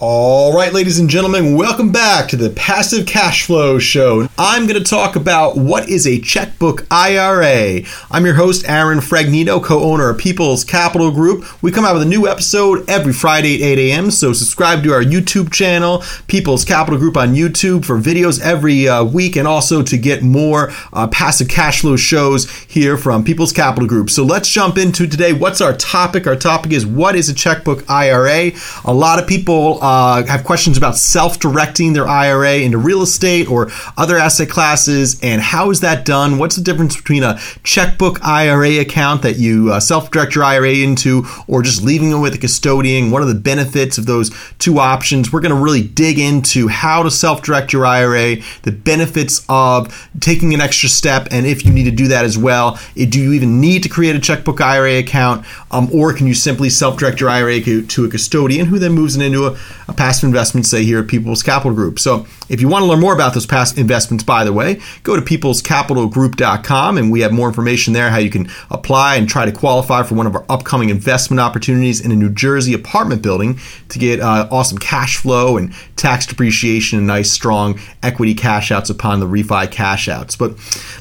All 0.00 0.39
right, 0.60 0.74
ladies 0.74 0.98
and 0.98 1.08
gentlemen, 1.08 1.56
welcome 1.56 1.90
back 1.90 2.28
to 2.28 2.36
the 2.36 2.50
Passive 2.50 3.06
Cash 3.06 3.46
Flow 3.46 3.78
Show. 3.78 4.28
I'm 4.36 4.66
going 4.66 4.78
to 4.78 4.84
talk 4.84 5.16
about 5.16 5.56
what 5.56 5.88
is 5.88 6.06
a 6.06 6.20
checkbook 6.20 6.86
IRA. 6.90 7.80
I'm 8.10 8.26
your 8.26 8.34
host, 8.34 8.68
Aaron 8.68 8.98
Fragnito, 8.98 9.64
co 9.64 9.82
owner 9.82 10.10
of 10.10 10.18
People's 10.18 10.62
Capital 10.62 11.10
Group. 11.12 11.62
We 11.62 11.72
come 11.72 11.86
out 11.86 11.94
with 11.94 12.02
a 12.02 12.06
new 12.06 12.28
episode 12.28 12.86
every 12.90 13.14
Friday 13.14 13.54
at 13.54 13.62
8 13.62 13.90
a.m., 13.90 14.10
so 14.10 14.34
subscribe 14.34 14.82
to 14.82 14.92
our 14.92 15.02
YouTube 15.02 15.50
channel, 15.50 16.04
People's 16.26 16.66
Capital 16.66 16.98
Group 16.98 17.16
on 17.16 17.34
YouTube, 17.34 17.86
for 17.86 17.98
videos 17.98 18.38
every 18.42 18.86
uh, 18.86 19.02
week 19.02 19.36
and 19.36 19.48
also 19.48 19.82
to 19.82 19.96
get 19.96 20.22
more 20.22 20.72
uh, 20.92 21.08
passive 21.08 21.48
cash 21.48 21.80
flow 21.80 21.96
shows 21.96 22.50
here 22.64 22.98
from 22.98 23.24
People's 23.24 23.54
Capital 23.54 23.88
Group. 23.88 24.10
So 24.10 24.24
let's 24.24 24.50
jump 24.50 24.76
into 24.76 25.06
today. 25.06 25.32
What's 25.32 25.62
our 25.62 25.74
topic? 25.74 26.26
Our 26.26 26.36
topic 26.36 26.72
is 26.72 26.84
what 26.84 27.16
is 27.16 27.30
a 27.30 27.34
checkbook 27.34 27.88
IRA? 27.88 28.52
A 28.84 28.92
lot 28.92 29.18
of 29.18 29.26
people 29.26 29.78
uh, 29.80 30.26
have 30.26 30.44
questions 30.50 30.76
about 30.76 30.96
self 30.96 31.38
directing 31.38 31.92
their 31.92 32.08
IRA 32.08 32.54
into 32.54 32.76
real 32.76 33.02
estate 33.02 33.48
or 33.48 33.70
other 33.96 34.18
asset 34.18 34.50
classes, 34.50 35.16
and 35.22 35.40
how 35.40 35.70
is 35.70 35.78
that 35.78 36.04
done? 36.04 36.38
What's 36.38 36.56
the 36.56 36.62
difference 36.62 36.96
between 36.96 37.22
a 37.22 37.38
checkbook 37.62 38.18
IRA 38.24 38.80
account 38.80 39.22
that 39.22 39.36
you 39.36 39.72
uh, 39.72 39.78
self 39.78 40.10
direct 40.10 40.34
your 40.34 40.42
IRA 40.42 40.72
into, 40.72 41.24
or 41.46 41.62
just 41.62 41.84
leaving 41.84 42.10
it 42.10 42.18
with 42.18 42.34
a 42.34 42.38
custodian? 42.38 43.12
What 43.12 43.22
are 43.22 43.26
the 43.26 43.34
benefits 43.36 43.96
of 43.96 44.06
those 44.06 44.32
two 44.58 44.80
options? 44.80 45.32
We're 45.32 45.38
going 45.38 45.54
to 45.54 45.62
really 45.62 45.84
dig 45.84 46.18
into 46.18 46.66
how 46.66 47.04
to 47.04 47.12
self 47.12 47.42
direct 47.42 47.72
your 47.72 47.86
IRA, 47.86 48.38
the 48.62 48.72
benefits 48.72 49.46
of 49.48 50.10
taking 50.18 50.52
an 50.52 50.60
extra 50.60 50.88
step, 50.88 51.28
and 51.30 51.46
if 51.46 51.64
you 51.64 51.72
need 51.72 51.84
to 51.84 51.92
do 51.92 52.08
that 52.08 52.24
as 52.24 52.36
well. 52.36 52.76
Do 52.96 53.20
you 53.20 53.34
even 53.34 53.60
need 53.60 53.84
to 53.84 53.88
create 53.88 54.16
a 54.16 54.20
checkbook 54.20 54.60
IRA 54.60 54.98
account, 54.98 55.46
um, 55.70 55.88
or 55.92 56.12
can 56.12 56.26
you 56.26 56.34
simply 56.34 56.70
self 56.70 56.96
direct 56.96 57.20
your 57.20 57.30
IRA 57.30 57.60
to 57.60 58.04
a 58.04 58.08
custodian 58.08 58.66
who 58.66 58.80
then 58.80 58.94
moves 58.94 59.14
it 59.14 59.22
into 59.22 59.46
a 59.46 59.56
a 59.90 59.92
passive 59.92 60.24
investment, 60.24 60.39
say 60.44 60.84
here 60.84 61.00
at 61.00 61.08
People's 61.08 61.42
Capital 61.42 61.74
Group. 61.74 61.98
So 61.98 62.26
if 62.48 62.60
you 62.60 62.68
want 62.68 62.82
to 62.82 62.86
learn 62.86 63.00
more 63.00 63.14
about 63.14 63.34
those 63.34 63.46
past 63.46 63.78
investments, 63.78 64.24
by 64.24 64.44
the 64.44 64.52
way, 64.52 64.80
go 65.02 65.16
to 65.16 65.22
peoplescapitalgroup.com 65.22 66.98
and 66.98 67.12
we 67.12 67.20
have 67.20 67.32
more 67.32 67.48
information 67.48 67.92
there 67.92 68.10
how 68.10 68.18
you 68.18 68.30
can 68.30 68.50
apply 68.70 69.16
and 69.16 69.28
try 69.28 69.44
to 69.44 69.52
qualify 69.52 70.02
for 70.02 70.14
one 70.14 70.26
of 70.26 70.34
our 70.34 70.44
upcoming 70.48 70.90
investment 70.90 71.40
opportunities 71.40 72.00
in 72.00 72.12
a 72.12 72.16
New 72.16 72.30
Jersey 72.30 72.74
apartment 72.74 73.22
building 73.22 73.58
to 73.88 73.98
get 73.98 74.20
uh, 74.20 74.48
awesome 74.50 74.78
cash 74.78 75.16
flow 75.16 75.56
and 75.56 75.72
tax 75.96 76.26
depreciation 76.26 76.98
and 76.98 77.06
nice 77.06 77.30
strong 77.30 77.78
equity 78.02 78.34
cash 78.34 78.70
outs 78.70 78.90
upon 78.90 79.20
the 79.20 79.26
refi 79.26 79.70
cash 79.70 80.08
outs. 80.08 80.36
But 80.36 80.52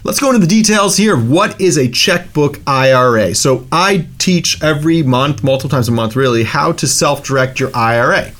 let's 0.04 0.20
go 0.20 0.28
into 0.28 0.40
the 0.40 0.48
details 0.48 0.98
here 0.98 1.17
what 1.17 1.60
is 1.60 1.78
a 1.78 1.88
checkbook 1.88 2.60
IRA. 2.67 3.36
So 3.36 3.67
I 3.72 4.08
teach 4.17 4.62
every 4.62 5.04
month, 5.04 5.44
multiple 5.44 5.70
times 5.70 5.90
a 5.90 5.92
month 5.92 6.16
really, 6.16 6.44
how 6.44 6.72
to 6.73 6.88
self 6.88 7.23
direct 7.23 7.60
your 7.60 7.76
IRA. 7.76 8.32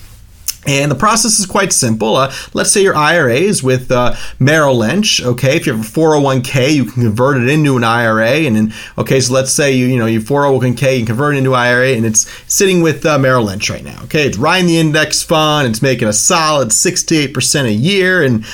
And 0.70 0.92
the 0.92 0.96
process 0.96 1.40
is 1.40 1.48
quite 1.48 1.74
simple. 1.74 2.16
Uh, 2.16 2.32
let's 2.54 2.72
say 2.72 2.84
your 2.84 2.96
IRA 2.96 3.34
is 3.34 3.64
with 3.64 3.92
uh, 3.92 4.16
Merrill 4.38 4.78
Lynch. 4.78 5.20
Okay, 5.20 5.56
if 5.56 5.66
you 5.66 5.74
have 5.74 5.82
a 5.82 6.00
401k, 6.00 6.76
you 6.76 6.86
can 6.86 7.02
convert 7.02 7.42
it 7.42 7.50
into 7.50 7.76
an 7.76 7.84
IRA. 7.84 8.30
And 8.30 8.56
then, 8.56 8.74
okay, 8.96 9.20
so 9.20 9.34
let's 9.34 9.52
say 9.52 9.74
you 9.74 9.88
you 9.88 9.98
know 9.98 10.06
your 10.06 10.22
401k, 10.22 11.00
you 11.00 11.06
convert 11.08 11.34
it 11.36 11.40
into 11.40 11.56
IRA, 11.56 11.94
and 11.94 12.06
it's 12.06 12.30
sitting 12.52 12.84
with 12.84 13.04
uh, 13.04 13.18
Merrill 13.18 13.46
Lynch 13.46 13.68
right 13.70 13.84
now. 13.84 14.00
Okay, 14.04 14.28
it's 14.28 14.38
riding 14.38 14.68
the 14.68 14.78
index 14.78 15.24
fund. 15.24 15.68
It's 15.68 15.82
making 15.82 16.08
a 16.08 16.14
solid 16.14 16.70
68% 16.70 17.66
a 17.66 17.74
year, 17.74 18.22
and 18.22 18.46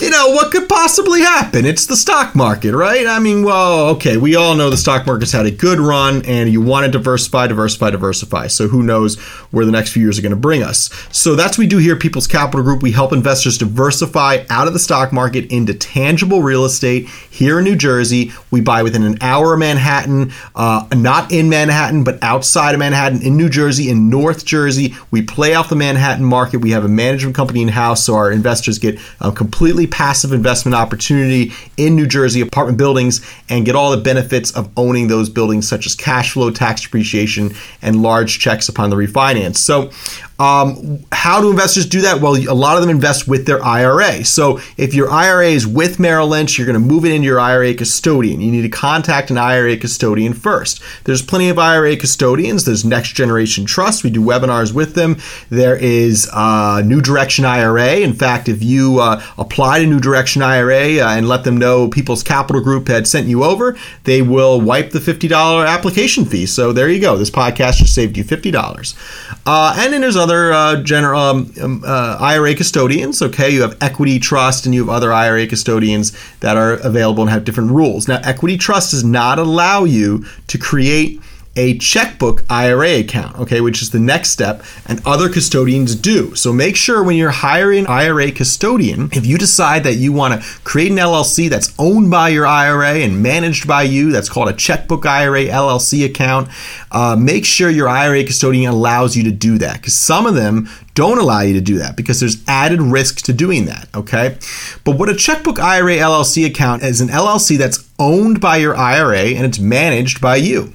you 0.00 0.10
know, 0.10 0.28
what 0.28 0.52
could 0.52 0.68
possibly 0.68 1.20
happen? 1.20 1.64
It's 1.64 1.86
the 1.86 1.96
stock 1.96 2.34
market, 2.34 2.72
right? 2.72 3.06
I 3.06 3.18
mean, 3.18 3.42
well, 3.42 3.88
okay, 3.90 4.16
we 4.16 4.36
all 4.36 4.54
know 4.54 4.70
the 4.70 4.76
stock 4.76 5.06
market's 5.06 5.32
had 5.32 5.46
a 5.46 5.50
good 5.50 5.80
run 5.80 6.24
and 6.24 6.48
you 6.48 6.60
want 6.60 6.86
to 6.86 6.90
diversify, 6.90 7.48
diversify, 7.48 7.90
diversify. 7.90 8.46
So 8.46 8.68
who 8.68 8.82
knows 8.82 9.18
where 9.50 9.64
the 9.64 9.72
next 9.72 9.92
few 9.92 10.02
years 10.02 10.18
are 10.18 10.22
going 10.22 10.30
to 10.30 10.36
bring 10.36 10.62
us. 10.62 10.88
So 11.10 11.34
that's 11.34 11.58
what 11.58 11.64
we 11.64 11.66
do 11.66 11.78
here 11.78 11.96
at 11.96 12.00
People's 12.00 12.28
Capital 12.28 12.62
Group. 12.62 12.82
We 12.82 12.92
help 12.92 13.12
investors 13.12 13.58
diversify 13.58 14.44
out 14.50 14.68
of 14.68 14.72
the 14.72 14.78
stock 14.78 15.12
market 15.12 15.50
into 15.50 15.74
tangible 15.74 16.42
real 16.42 16.64
estate 16.64 17.08
here 17.08 17.58
in 17.58 17.64
New 17.64 17.76
Jersey. 17.76 18.32
We 18.52 18.60
buy 18.60 18.84
within 18.84 19.02
an 19.02 19.18
hour 19.20 19.54
of 19.54 19.58
Manhattan, 19.58 20.32
uh, 20.54 20.86
not 20.94 21.32
in 21.32 21.48
Manhattan, 21.48 22.04
but 22.04 22.22
outside 22.22 22.74
of 22.74 22.78
Manhattan, 22.78 23.22
in 23.22 23.36
New 23.36 23.48
Jersey, 23.48 23.90
in 23.90 24.08
North 24.10 24.44
Jersey. 24.44 24.94
We 25.10 25.22
play 25.22 25.54
off 25.54 25.68
the 25.68 25.76
Manhattan 25.76 26.24
market. 26.24 26.58
We 26.58 26.70
have 26.70 26.84
a 26.84 26.88
management 26.88 27.34
company 27.34 27.62
in 27.62 27.68
house, 27.68 28.04
so 28.04 28.14
our 28.14 28.30
investors 28.30 28.78
get 28.78 29.00
uh, 29.20 29.32
completely 29.32 29.87
passive 29.88 30.32
investment 30.32 30.74
opportunity 30.74 31.52
in 31.76 31.96
New 31.96 32.06
Jersey 32.06 32.40
apartment 32.40 32.78
buildings 32.78 33.24
and 33.48 33.64
get 33.64 33.74
all 33.74 33.90
the 33.90 33.96
benefits 33.96 34.50
of 34.52 34.70
owning 34.76 35.08
those 35.08 35.28
buildings, 35.28 35.68
such 35.68 35.86
as 35.86 35.94
cash 35.94 36.32
flow, 36.32 36.50
tax 36.50 36.82
depreciation, 36.82 37.52
and 37.82 38.02
large 38.02 38.38
checks 38.38 38.68
upon 38.68 38.90
the 38.90 38.96
refinance. 38.96 39.56
So 39.56 39.90
um, 40.38 41.04
how 41.10 41.40
do 41.40 41.50
investors 41.50 41.84
do 41.86 42.02
that? 42.02 42.20
Well, 42.20 42.36
a 42.36 42.54
lot 42.54 42.76
of 42.76 42.82
them 42.82 42.90
invest 42.90 43.26
with 43.26 43.46
their 43.46 43.62
IRA. 43.62 44.24
So 44.24 44.60
if 44.76 44.94
your 44.94 45.10
IRA 45.10 45.48
is 45.48 45.66
with 45.66 45.98
Merrill 45.98 46.28
Lynch, 46.28 46.56
you're 46.56 46.66
going 46.66 46.80
to 46.80 46.86
move 46.86 47.04
it 47.04 47.12
into 47.12 47.26
your 47.26 47.40
IRA 47.40 47.74
custodian. 47.74 48.40
You 48.40 48.52
need 48.52 48.62
to 48.62 48.68
contact 48.68 49.30
an 49.30 49.38
IRA 49.38 49.76
custodian 49.76 50.34
first. 50.34 50.80
There's 51.04 51.22
plenty 51.22 51.48
of 51.48 51.58
IRA 51.58 51.96
custodians. 51.96 52.64
There's 52.64 52.84
Next 52.84 53.14
Generation 53.14 53.64
Trust. 53.64 54.04
We 54.04 54.10
do 54.10 54.20
webinars 54.20 54.72
with 54.72 54.94
them. 54.94 55.16
There 55.50 55.76
is 55.76 56.28
uh, 56.32 56.82
New 56.84 57.00
Direction 57.00 57.44
IRA. 57.44 57.96
In 57.96 58.12
fact, 58.12 58.48
if 58.48 58.62
you 58.62 59.00
uh, 59.00 59.20
apply 59.38 59.80
to 59.80 59.86
New 59.86 60.00
Direction 60.00 60.42
IRA 60.42 60.98
uh, 60.98 61.16
and 61.16 61.26
let 61.28 61.42
them 61.42 61.56
know 61.56 61.88
People's 61.88 62.22
Capital 62.22 62.62
Group 62.62 62.86
had 62.86 63.08
sent 63.08 63.26
you 63.26 63.42
over, 63.42 63.76
they 64.04 64.22
will 64.22 64.60
wipe 64.60 64.90
the 64.90 65.00
$50 65.00 65.66
application 65.66 66.24
fee. 66.24 66.46
So 66.46 66.72
there 66.72 66.88
you 66.88 67.00
go. 67.00 67.16
This 67.16 67.30
podcast 67.30 67.78
just 67.78 67.94
saved 67.94 68.16
you 68.16 68.22
$50. 68.22 69.34
Uh, 69.44 69.74
and 69.76 69.92
then 69.92 70.00
there's 70.00 70.16
other 70.16 70.27
other 70.28 70.52
uh, 70.52 70.82
general 70.82 71.20
um, 71.20 71.52
um, 71.62 71.82
uh, 71.86 72.18
IRA 72.20 72.54
custodians. 72.54 73.22
Okay, 73.22 73.48
you 73.48 73.62
have 73.62 73.76
Equity 73.80 74.18
Trust 74.18 74.66
and 74.66 74.74
you 74.74 74.82
have 74.82 74.94
other 74.94 75.10
IRA 75.10 75.46
custodians 75.46 76.12
that 76.40 76.56
are 76.56 76.74
available 76.74 77.22
and 77.22 77.30
have 77.30 77.44
different 77.44 77.70
rules. 77.70 78.06
Now, 78.08 78.20
Equity 78.22 78.58
Trust 78.58 78.90
does 78.90 79.04
not 79.04 79.38
allow 79.38 79.84
you 79.84 80.26
to 80.48 80.58
create 80.58 81.20
a 81.58 81.76
checkbook 81.78 82.44
IRA 82.48 83.00
account, 83.00 83.36
okay, 83.36 83.60
which 83.60 83.82
is 83.82 83.90
the 83.90 83.98
next 83.98 84.30
step, 84.30 84.62
and 84.86 85.04
other 85.04 85.28
custodians 85.28 85.96
do. 85.96 86.32
So 86.36 86.52
make 86.52 86.76
sure 86.76 87.02
when 87.02 87.16
you're 87.16 87.30
hiring 87.30 87.80
an 87.80 87.86
IRA 87.88 88.30
custodian, 88.30 89.08
if 89.12 89.26
you 89.26 89.36
decide 89.38 89.82
that 89.82 89.94
you 89.94 90.12
want 90.12 90.40
to 90.40 90.48
create 90.62 90.92
an 90.92 90.98
LLC 90.98 91.50
that's 91.50 91.74
owned 91.76 92.12
by 92.12 92.28
your 92.28 92.46
IRA 92.46 92.98
and 93.00 93.24
managed 93.24 93.66
by 93.66 93.82
you, 93.82 94.12
that's 94.12 94.28
called 94.28 94.48
a 94.48 94.52
checkbook 94.52 95.04
IRA 95.04 95.46
LLC 95.46 96.06
account, 96.06 96.48
uh, 96.92 97.16
make 97.16 97.44
sure 97.44 97.68
your 97.68 97.88
IRA 97.88 98.22
custodian 98.22 98.70
allows 98.70 99.16
you 99.16 99.24
to 99.24 99.32
do 99.32 99.58
that 99.58 99.78
because 99.78 99.94
some 99.94 100.26
of 100.26 100.36
them 100.36 100.68
don't 100.94 101.18
allow 101.18 101.40
you 101.40 101.54
to 101.54 101.60
do 101.60 101.78
that 101.78 101.96
because 101.96 102.18
there's 102.18 102.42
added 102.48 102.80
risk 102.80 103.24
to 103.24 103.32
doing 103.32 103.66
that, 103.66 103.88
okay? 103.94 104.36
But 104.82 104.96
what 104.96 105.08
a 105.08 105.14
checkbook 105.14 105.60
IRA 105.60 105.96
LLC 105.96 106.46
account 106.46 106.82
is 106.82 107.00
an 107.00 107.08
LLC 107.08 107.56
that's 107.56 107.88
owned 108.00 108.40
by 108.40 108.56
your 108.56 108.76
IRA 108.76 109.26
and 109.26 109.44
it's 109.44 109.58
managed 109.58 110.20
by 110.20 110.36
you. 110.36 110.72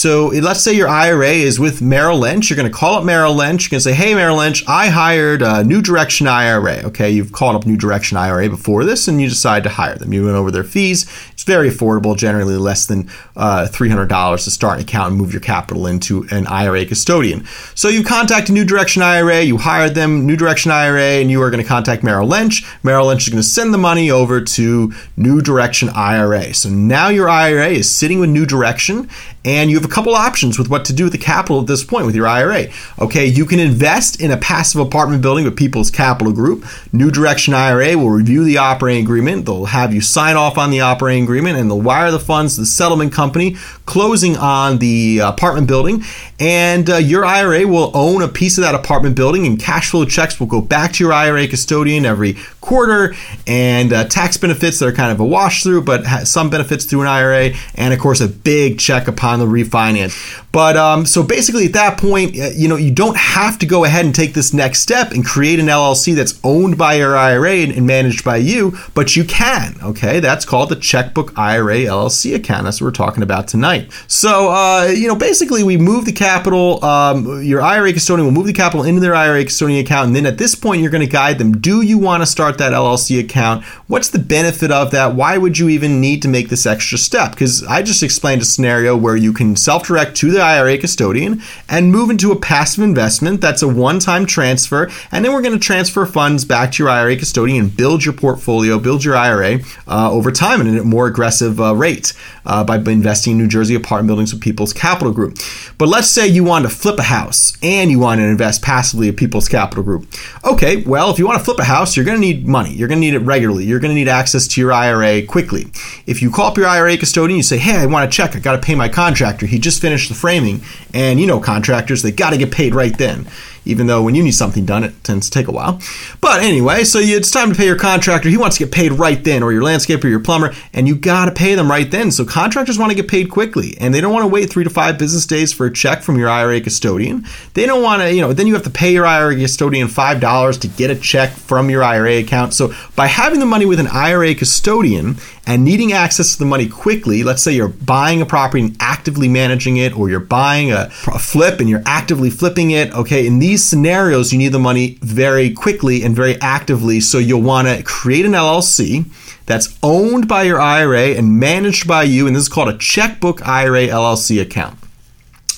So 0.00 0.28
let's 0.28 0.62
say 0.62 0.72
your 0.72 0.88
IRA 0.88 1.28
is 1.28 1.60
with 1.60 1.82
Merrill 1.82 2.18
Lynch. 2.18 2.48
You're 2.48 2.56
going 2.56 2.72
to 2.72 2.74
call 2.74 2.94
up 2.94 3.04
Merrill 3.04 3.34
Lynch. 3.34 3.64
You're 3.64 3.72
going 3.72 3.80
to 3.80 3.84
say, 3.84 3.92
hey, 3.92 4.14
Merrill 4.14 4.38
Lynch, 4.38 4.66
I 4.66 4.88
hired 4.88 5.42
a 5.42 5.62
New 5.62 5.82
Direction 5.82 6.26
IRA. 6.26 6.76
Okay, 6.84 7.10
you've 7.10 7.32
called 7.32 7.54
up 7.54 7.66
New 7.66 7.76
Direction 7.76 8.16
IRA 8.16 8.48
before 8.48 8.86
this 8.86 9.08
and 9.08 9.20
you 9.20 9.28
decide 9.28 9.62
to 9.64 9.68
hire 9.68 9.96
them. 9.96 10.14
You 10.14 10.24
went 10.24 10.36
over 10.36 10.50
their 10.50 10.64
fees. 10.64 11.04
It's 11.32 11.42
very 11.42 11.68
affordable, 11.68 12.16
generally 12.16 12.56
less 12.56 12.86
than 12.86 13.10
uh, 13.36 13.68
$300 13.70 14.44
to 14.44 14.50
start 14.50 14.78
an 14.78 14.84
account 14.84 15.10
and 15.10 15.20
move 15.20 15.34
your 15.34 15.42
capital 15.42 15.86
into 15.86 16.26
an 16.30 16.46
IRA 16.46 16.86
custodian. 16.86 17.44
So 17.74 17.88
you 17.88 18.02
contact 18.02 18.48
New 18.48 18.64
Direction 18.64 19.02
IRA, 19.02 19.42
you 19.42 19.58
hired 19.58 19.94
them, 19.94 20.26
New 20.26 20.36
Direction 20.36 20.70
IRA, 20.70 21.20
and 21.20 21.30
you 21.30 21.42
are 21.42 21.50
going 21.50 21.62
to 21.62 21.68
contact 21.68 22.02
Merrill 22.02 22.26
Lynch. 22.26 22.64
Merrill 22.82 23.08
Lynch 23.08 23.24
is 23.24 23.28
going 23.28 23.42
to 23.42 23.46
send 23.46 23.74
the 23.74 23.78
money 23.78 24.10
over 24.10 24.40
to 24.40 24.94
New 25.18 25.42
Direction 25.42 25.90
IRA. 25.90 26.54
So 26.54 26.70
now 26.70 27.08
your 27.08 27.28
IRA 27.28 27.68
is 27.68 27.90
sitting 27.94 28.18
with 28.18 28.30
New 28.30 28.46
Direction, 28.46 29.10
and 29.44 29.70
you 29.70 29.76
have 29.76 29.84
a 29.84 29.92
couple 29.92 30.14
options 30.14 30.58
with 30.58 30.68
what 30.68 30.84
to 30.84 30.92
do 30.92 31.04
with 31.04 31.12
the 31.12 31.18
capital 31.18 31.60
at 31.60 31.66
this 31.66 31.82
point 31.82 32.04
with 32.04 32.14
your 32.14 32.26
IRA. 32.26 32.66
Okay, 32.98 33.24
you 33.26 33.46
can 33.46 33.58
invest 33.58 34.20
in 34.20 34.30
a 34.30 34.36
passive 34.36 34.80
apartment 34.80 35.22
building 35.22 35.44
with 35.44 35.56
People's 35.56 35.90
Capital 35.90 36.32
Group. 36.32 36.64
New 36.92 37.10
Direction 37.10 37.54
IRA 37.54 37.96
will 37.96 38.10
review 38.10 38.44
the 38.44 38.58
operating 38.58 39.02
agreement. 39.02 39.46
They'll 39.46 39.66
have 39.66 39.94
you 39.94 40.02
sign 40.02 40.36
off 40.36 40.58
on 40.58 40.70
the 40.70 40.80
operating 40.80 41.24
agreement, 41.24 41.58
and 41.58 41.70
they'll 41.70 41.80
wire 41.80 42.10
the 42.10 42.20
funds 42.20 42.56
to 42.56 42.60
the 42.62 42.66
settlement 42.66 43.12
company, 43.12 43.56
closing 43.86 44.36
on 44.36 44.78
the 44.78 45.20
apartment 45.20 45.68
building. 45.68 46.02
And 46.38 46.90
uh, 46.90 46.96
your 46.96 47.24
IRA 47.24 47.66
will 47.66 47.90
own 47.94 48.22
a 48.22 48.28
piece 48.28 48.58
of 48.58 48.62
that 48.62 48.74
apartment 48.74 49.16
building 49.16 49.46
and 49.46 49.58
cash 49.60 49.90
flow 49.90 50.04
checks 50.04 50.40
will 50.40 50.46
go 50.46 50.60
back 50.60 50.92
to 50.94 51.04
your 51.04 51.12
IRA 51.12 51.46
custodian 51.46 52.04
every 52.04 52.36
quarter, 52.60 53.14
and 53.46 53.92
uh, 53.92 54.04
tax 54.04 54.36
benefits 54.36 54.78
that 54.78 54.86
are 54.86 54.92
kind 54.92 55.12
of 55.12 55.20
a 55.20 55.24
wash 55.24 55.62
through, 55.62 55.82
but 55.82 56.04
some 56.26 56.50
benefits 56.50 56.84
through 56.84 57.02
an 57.02 57.06
IRA, 57.06 57.50
and 57.74 57.94
of 57.94 58.00
course, 58.00 58.20
a 58.20 58.28
big 58.28 58.78
check 58.78 59.08
upon 59.08 59.29
the 59.38 59.46
refinance. 59.46 60.42
But 60.52 60.76
um, 60.76 61.06
so 61.06 61.22
basically, 61.22 61.66
at 61.66 61.74
that 61.74 61.98
point, 61.98 62.38
uh, 62.38 62.50
you 62.54 62.68
know, 62.68 62.76
you 62.76 62.90
don't 62.90 63.16
have 63.16 63.58
to 63.60 63.66
go 63.66 63.84
ahead 63.84 64.04
and 64.04 64.14
take 64.14 64.34
this 64.34 64.52
next 64.52 64.80
step 64.80 65.12
and 65.12 65.24
create 65.24 65.60
an 65.60 65.66
LLC 65.66 66.14
that's 66.14 66.40
owned 66.42 66.76
by 66.76 66.94
your 66.94 67.16
IRA 67.16 67.52
and, 67.52 67.72
and 67.72 67.86
managed 67.86 68.24
by 68.24 68.36
you, 68.36 68.76
but 68.94 69.14
you 69.14 69.24
can. 69.24 69.76
Okay, 69.82 70.18
that's 70.20 70.44
called 70.44 70.70
the 70.70 70.76
Checkbook 70.76 71.38
IRA 71.38 71.78
LLC 71.78 72.34
account. 72.34 72.64
That's 72.64 72.80
what 72.80 72.86
we're 72.86 72.92
talking 72.92 73.22
about 73.22 73.46
tonight. 73.46 73.92
So, 74.08 74.50
uh, 74.50 74.86
you 74.86 75.06
know, 75.06 75.14
basically, 75.14 75.62
we 75.62 75.76
move 75.76 76.04
the 76.04 76.12
capital. 76.12 76.84
Um, 76.84 77.42
your 77.44 77.60
IRA 77.60 77.92
custodian 77.92 78.26
will 78.26 78.32
move 78.32 78.46
the 78.46 78.52
capital 78.52 78.84
into 78.84 79.00
their 79.00 79.14
IRA 79.14 79.44
custodian 79.44 79.84
account, 79.84 80.08
and 80.08 80.16
then 80.16 80.26
at 80.26 80.38
this 80.38 80.54
point, 80.54 80.80
you're 80.82 80.90
going 80.90 81.06
to 81.06 81.10
guide 81.10 81.38
them. 81.38 81.52
Do 81.52 81.82
you 81.82 81.98
want 81.98 82.22
to 82.22 82.26
start 82.26 82.58
that 82.58 82.72
LLC 82.72 83.20
account? 83.20 83.64
What's 83.86 84.10
the 84.10 84.18
benefit 84.18 84.72
of 84.72 84.90
that? 84.90 85.14
Why 85.14 85.38
would 85.38 85.58
you 85.58 85.68
even 85.68 86.00
need 86.00 86.22
to 86.22 86.28
make 86.28 86.48
this 86.48 86.66
extra 86.66 86.98
step? 86.98 87.32
Because 87.32 87.64
I 87.64 87.82
just 87.82 88.02
explained 88.02 88.42
a 88.42 88.44
scenario 88.44 88.96
where 88.96 89.16
you 89.20 89.32
can 89.32 89.56
self-direct 89.56 90.16
to 90.16 90.30
the 90.30 90.40
IRA 90.40 90.78
custodian 90.78 91.42
and 91.68 91.92
move 91.92 92.10
into 92.10 92.32
a 92.32 92.38
passive 92.38 92.82
investment 92.82 93.40
that's 93.40 93.62
a 93.62 93.68
one 93.68 93.98
time 93.98 94.26
transfer. 94.26 94.90
And 95.12 95.24
then 95.24 95.32
we're 95.32 95.42
going 95.42 95.58
to 95.58 95.64
transfer 95.64 96.06
funds 96.06 96.44
back 96.44 96.72
to 96.72 96.82
your 96.82 96.90
IRA 96.90 97.16
custodian 97.16 97.64
and 97.64 97.76
build 97.76 98.04
your 98.04 98.14
portfolio, 98.14 98.78
build 98.78 99.04
your 99.04 99.16
IRA 99.16 99.60
uh, 99.86 100.10
over 100.10 100.32
time 100.32 100.60
at 100.60 100.66
a 100.66 100.84
more 100.84 101.06
aggressive 101.06 101.60
uh, 101.60 101.74
rate 101.74 102.12
uh, 102.44 102.64
by 102.64 102.76
investing 102.76 103.32
in 103.32 103.38
New 103.38 103.48
Jersey 103.48 103.74
apartment 103.74 104.08
buildings 104.08 104.32
with 104.32 104.42
People's 104.42 104.72
Capital 104.72 105.12
Group. 105.12 105.38
But 105.78 105.88
let's 105.88 106.08
say 106.08 106.26
you 106.26 106.44
want 106.44 106.64
to 106.64 106.68
flip 106.68 106.98
a 106.98 107.04
house 107.04 107.56
and 107.62 107.90
you 107.90 107.98
want 107.98 108.20
to 108.20 108.24
invest 108.24 108.62
passively 108.62 109.08
at 109.08 109.16
People's 109.16 109.48
Capital 109.48 109.84
Group. 109.84 110.12
Okay, 110.44 110.82
well, 110.82 111.10
if 111.10 111.18
you 111.18 111.26
want 111.26 111.38
to 111.38 111.44
flip 111.44 111.58
a 111.58 111.64
house, 111.64 111.96
you're 111.96 112.04
going 112.04 112.16
to 112.16 112.20
need 112.20 112.46
money. 112.46 112.72
You're 112.72 112.88
going 112.88 113.00
to 113.00 113.06
need 113.06 113.14
it 113.14 113.20
regularly. 113.20 113.64
You're 113.64 113.80
going 113.80 113.90
to 113.90 113.94
need 113.94 114.08
access 114.08 114.46
to 114.48 114.60
your 114.60 114.72
IRA 114.72 115.22
quickly. 115.22 115.66
If 116.06 116.22
you 116.22 116.30
call 116.30 116.46
up 116.46 116.56
your 116.56 116.66
IRA 116.66 116.96
custodian, 116.96 117.36
you 117.36 117.42
say, 117.42 117.58
hey, 117.58 117.76
I 117.76 117.86
want 117.86 118.10
to 118.10 118.14
check. 118.14 118.36
I 118.36 118.40
got 118.40 118.56
to 118.56 118.62
pay 118.62 118.74
my 118.74 118.88
contractor. 119.10 119.46
He 119.46 119.58
just 119.58 119.80
finished 119.80 120.08
the 120.08 120.14
framing. 120.14 120.62
And 120.94 121.20
you 121.20 121.26
know, 121.26 121.40
contractors, 121.40 122.02
they 122.02 122.12
got 122.12 122.30
to 122.30 122.38
get 122.38 122.52
paid 122.52 122.74
right 122.74 122.96
then 122.96 123.26
even 123.64 123.86
though 123.86 124.02
when 124.02 124.14
you 124.14 124.22
need 124.22 124.32
something 124.32 124.64
done, 124.64 124.84
it 124.84 125.04
tends 125.04 125.28
to 125.28 125.38
take 125.38 125.48
a 125.48 125.52
while. 125.52 125.80
But 126.20 126.42
anyway, 126.42 126.84
so 126.84 126.98
you, 126.98 127.16
it's 127.16 127.30
time 127.30 127.50
to 127.50 127.56
pay 127.56 127.66
your 127.66 127.78
contractor. 127.78 128.28
He 128.28 128.36
wants 128.36 128.58
to 128.58 128.64
get 128.64 128.72
paid 128.72 128.92
right 128.92 129.22
then, 129.22 129.42
or 129.42 129.52
your 129.52 129.62
landscaper, 129.62 130.04
your 130.04 130.20
plumber, 130.20 130.54
and 130.72 130.88
you 130.88 130.96
got 130.96 131.26
to 131.26 131.32
pay 131.32 131.54
them 131.54 131.70
right 131.70 131.90
then. 131.90 132.10
So 132.10 132.24
contractors 132.24 132.78
want 132.78 132.90
to 132.90 132.96
get 132.96 133.08
paid 133.08 133.30
quickly, 133.30 133.76
and 133.80 133.94
they 133.94 134.00
don't 134.00 134.12
want 134.12 134.24
to 134.24 134.28
wait 134.28 134.50
three 134.50 134.64
to 134.64 134.70
five 134.70 134.98
business 134.98 135.26
days 135.26 135.52
for 135.52 135.66
a 135.66 135.72
check 135.72 136.02
from 136.02 136.18
your 136.18 136.28
IRA 136.28 136.60
custodian. 136.60 137.24
They 137.54 137.66
don't 137.66 137.82
want 137.82 138.02
to, 138.02 138.12
you 138.12 138.20
know, 138.20 138.32
then 138.32 138.46
you 138.46 138.54
have 138.54 138.64
to 138.64 138.70
pay 138.70 138.92
your 138.92 139.06
IRA 139.06 139.36
custodian 139.36 139.88
five 139.88 140.20
dollars 140.20 140.58
to 140.58 140.68
get 140.68 140.90
a 140.90 140.96
check 140.96 141.30
from 141.30 141.70
your 141.70 141.82
IRA 141.82 142.18
account. 142.18 142.54
So 142.54 142.72
by 142.96 143.06
having 143.06 143.40
the 143.40 143.46
money 143.46 143.66
with 143.66 143.80
an 143.80 143.88
IRA 143.88 144.34
custodian 144.34 145.16
and 145.46 145.64
needing 145.64 145.92
access 145.92 146.32
to 146.32 146.38
the 146.38 146.44
money 146.44 146.68
quickly, 146.68 147.22
let's 147.22 147.42
say 147.42 147.52
you're 147.52 147.68
buying 147.68 148.22
a 148.22 148.26
property 148.26 148.62
and 148.62 148.76
actively 148.78 149.28
managing 149.28 149.76
it, 149.76 149.96
or 149.96 150.08
you're 150.08 150.20
buying 150.20 150.70
a, 150.70 150.90
a 151.08 151.18
flip 151.18 151.60
and 151.60 151.68
you're 151.68 151.82
actively 151.86 152.30
flipping 152.30 152.70
it. 152.70 152.92
Okay, 152.94 153.26
in 153.26 153.38
these 153.38 153.49
these 153.50 153.64
scenarios, 153.64 154.32
you 154.32 154.38
need 154.38 154.52
the 154.52 154.60
money 154.60 154.96
very 155.02 155.50
quickly 155.50 156.04
and 156.04 156.14
very 156.14 156.40
actively. 156.40 157.00
So 157.00 157.18
you'll 157.18 157.42
want 157.42 157.66
to 157.66 157.82
create 157.82 158.24
an 158.24 158.32
LLC 158.32 159.06
that's 159.46 159.76
owned 159.82 160.28
by 160.28 160.44
your 160.44 160.60
IRA 160.60 161.16
and 161.16 161.40
managed 161.40 161.88
by 161.88 162.04
you. 162.04 162.28
And 162.28 162.36
this 162.36 162.44
is 162.44 162.48
called 162.48 162.68
a 162.68 162.78
checkbook 162.78 163.44
IRA 163.46 163.88
LLC 163.88 164.40
account. 164.40 164.79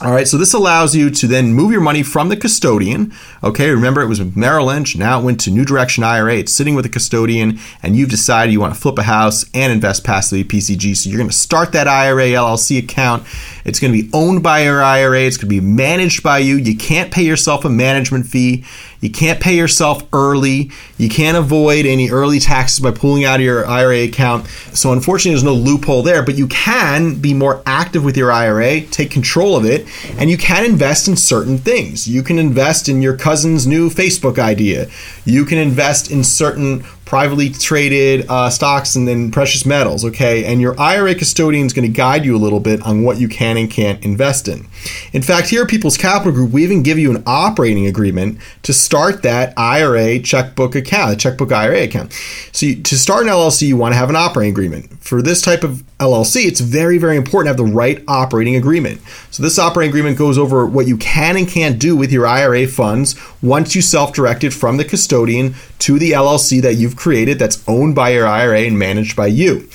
All 0.02 0.10
right, 0.10 0.26
so 0.26 0.36
this 0.36 0.52
allows 0.52 0.96
you 0.96 1.10
to 1.10 1.28
then 1.28 1.54
move 1.54 1.70
your 1.70 1.80
money 1.80 2.02
from 2.02 2.28
the 2.28 2.36
custodian. 2.36 3.12
Okay, 3.44 3.70
remember 3.70 4.02
it 4.02 4.08
was 4.08 4.20
Merrill 4.34 4.66
Lynch, 4.66 4.96
now 4.96 5.20
it 5.20 5.24
went 5.24 5.38
to 5.42 5.50
New 5.52 5.64
Direction 5.64 6.02
IRA. 6.02 6.38
It's 6.38 6.52
sitting 6.52 6.74
with 6.74 6.84
a 6.84 6.88
custodian, 6.88 7.60
and 7.84 7.94
you've 7.94 8.10
decided 8.10 8.50
you 8.50 8.58
want 8.58 8.74
to 8.74 8.80
flip 8.80 8.98
a 8.98 9.04
house 9.04 9.48
and 9.54 9.72
invest 9.72 10.02
passively 10.02 10.42
PCG. 10.42 10.96
So 10.96 11.08
you're 11.08 11.18
going 11.18 11.30
to 11.30 11.36
start 11.36 11.70
that 11.70 11.86
IRA 11.86 12.24
LLC 12.24 12.82
account. 12.82 13.24
It's 13.64 13.78
going 13.78 13.92
to 13.92 14.02
be 14.02 14.10
owned 14.12 14.42
by 14.42 14.64
your 14.64 14.82
IRA, 14.82 15.20
it's 15.20 15.36
going 15.36 15.48
to 15.48 15.60
be 15.60 15.64
managed 15.64 16.24
by 16.24 16.38
you. 16.38 16.56
You 16.56 16.76
can't 16.76 17.12
pay 17.12 17.22
yourself 17.22 17.64
a 17.64 17.70
management 17.70 18.26
fee. 18.26 18.64
You 19.02 19.10
can't 19.10 19.40
pay 19.40 19.56
yourself 19.56 20.04
early. 20.12 20.70
You 20.96 21.08
can't 21.08 21.36
avoid 21.36 21.86
any 21.86 22.10
early 22.10 22.38
taxes 22.38 22.78
by 22.78 22.92
pulling 22.92 23.24
out 23.24 23.40
of 23.40 23.44
your 23.44 23.66
IRA 23.66 24.04
account. 24.04 24.46
So, 24.72 24.92
unfortunately, 24.92 25.32
there's 25.32 25.42
no 25.42 25.54
loophole 25.54 26.02
there, 26.02 26.22
but 26.22 26.36
you 26.36 26.46
can 26.46 27.16
be 27.16 27.34
more 27.34 27.62
active 27.66 28.04
with 28.04 28.16
your 28.16 28.30
IRA, 28.30 28.80
take 28.80 29.10
control 29.10 29.56
of 29.56 29.64
it, 29.64 29.88
and 30.18 30.30
you 30.30 30.38
can 30.38 30.64
invest 30.64 31.08
in 31.08 31.16
certain 31.16 31.58
things. 31.58 32.08
You 32.08 32.22
can 32.22 32.38
invest 32.38 32.88
in 32.88 33.02
your 33.02 33.16
cousin's 33.16 33.66
new 33.66 33.90
Facebook 33.90 34.38
idea. 34.38 34.88
You 35.24 35.44
can 35.44 35.58
invest 35.58 36.10
in 36.10 36.22
certain 36.22 36.84
privately 37.04 37.50
traded 37.50 38.26
uh, 38.28 38.48
stocks 38.48 38.96
and 38.96 39.06
then 39.06 39.30
precious 39.30 39.66
metals, 39.66 40.04
okay? 40.04 40.44
And 40.44 40.60
your 40.60 40.78
IRA 40.80 41.14
custodian 41.14 41.66
is 41.66 41.72
going 41.72 41.86
to 41.86 41.94
guide 41.94 42.24
you 42.24 42.34
a 42.34 42.38
little 42.38 42.60
bit 42.60 42.80
on 42.82 43.02
what 43.02 43.18
you 43.18 43.28
can 43.28 43.56
and 43.56 43.70
can't 43.70 44.02
invest 44.04 44.48
in. 44.48 44.66
In 45.12 45.22
fact, 45.22 45.48
here 45.48 45.62
at 45.62 45.68
People's 45.68 45.96
Capital 45.96 46.32
Group, 46.32 46.52
we 46.52 46.64
even 46.64 46.82
give 46.82 46.98
you 46.98 47.14
an 47.14 47.22
operating 47.26 47.86
agreement 47.86 48.38
to 48.62 48.72
start 48.72 49.22
that 49.22 49.52
IRA 49.56 50.20
checkbook 50.20 50.74
account, 50.74 51.12
a 51.12 51.16
checkbook 51.16 51.52
IRA 51.52 51.82
account. 51.82 52.12
So 52.52 52.66
you, 52.66 52.82
to 52.82 52.98
start 52.98 53.24
an 53.24 53.28
LLC, 53.28 53.66
you 53.66 53.76
want 53.76 53.92
to 53.92 53.98
have 53.98 54.10
an 54.10 54.16
operating 54.16 54.52
agreement. 54.52 55.02
For 55.02 55.20
this 55.20 55.42
type 55.42 55.64
of 55.64 55.82
LLC, 55.98 56.46
it's 56.46 56.60
very, 56.60 56.98
very 56.98 57.16
important 57.16 57.46
to 57.46 57.62
have 57.62 57.68
the 57.68 57.74
right 57.76 58.02
operating 58.08 58.56
agreement. 58.56 59.00
So 59.30 59.42
this 59.42 59.58
operating 59.58 59.90
agreement 59.90 60.18
goes 60.18 60.38
over 60.38 60.66
what 60.66 60.86
you 60.86 60.96
can 60.96 61.36
and 61.36 61.48
can't 61.48 61.78
do 61.78 61.96
with 61.96 62.12
your 62.12 62.26
IRA 62.26 62.66
funds 62.66 63.16
once 63.42 63.74
you 63.74 63.82
self-direct 63.82 64.44
it 64.44 64.52
from 64.52 64.76
the 64.76 64.84
custodian 64.84 65.54
to 65.82 65.98
the 65.98 66.12
LLC 66.12 66.62
that 66.62 66.74
you've 66.74 66.94
created 66.94 67.38
that's 67.38 67.62
owned 67.66 67.94
by 67.94 68.10
your 68.10 68.26
IRA 68.26 68.60
and 68.60 68.78
managed 68.78 69.16
by 69.16 69.26
you. 69.26 69.68